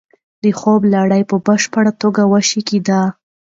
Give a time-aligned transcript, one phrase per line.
[0.43, 3.01] د خوب لړۍ په بشپړه توګه وشکېده.